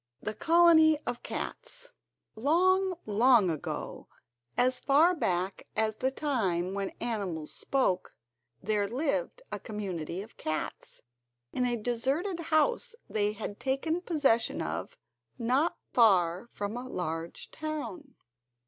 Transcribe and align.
The 0.19 0.33
Colony 0.33 0.97
Of 1.05 1.21
Cats 1.21 1.91
Long, 2.33 2.95
long 3.05 3.51
ago, 3.51 4.07
as 4.57 4.79
far 4.79 5.13
back 5.13 5.67
as 5.75 5.97
the 5.97 6.09
time 6.09 6.73
when 6.73 6.89
animals 6.99 7.53
spoke, 7.53 8.15
there 8.63 8.87
lived 8.87 9.43
a 9.51 9.59
community 9.59 10.23
of 10.23 10.37
cats 10.37 11.03
in 11.53 11.67
a 11.67 11.75
deserted 11.77 12.39
house 12.39 12.95
they 13.07 13.33
had 13.33 13.59
taken 13.59 14.01
possession 14.01 14.59
of 14.59 14.97
not 15.37 15.77
far 15.93 16.49
from 16.51 16.75
a 16.77 16.89
large 16.89 17.51
town. 17.51 18.15